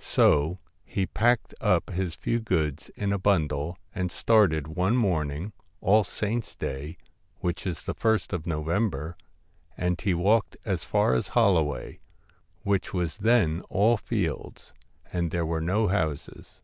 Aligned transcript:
So 0.00 0.58
he 0.84 1.06
packed 1.06 1.54
up 1.60 1.90
his 1.90 2.16
few 2.16 2.40
goods 2.40 2.88
in 2.96 3.12
a 3.12 3.16
bundle, 3.18 3.78
and 3.94 4.10
started 4.10 4.66
one 4.66 4.96
morning, 4.96 5.52
All 5.80 6.02
Saints' 6.02 6.56
Day, 6.56 6.96
which 7.36 7.64
is 7.64 7.84
the 7.84 7.94
ist 7.94 8.32
of 8.32 8.44
November, 8.44 9.16
and 9.76 10.00
he 10.00 10.14
walked 10.14 10.56
as 10.64 10.82
far 10.82 11.14
as 11.14 11.28
Holloway; 11.28 12.00
which 12.64 12.92
was 12.92 13.18
then 13.18 13.60
all 13.70 13.96
fields, 13.96 14.72
and 15.12 15.30
there 15.30 15.46
were 15.46 15.60
no 15.60 15.86
houses. 15.86 16.60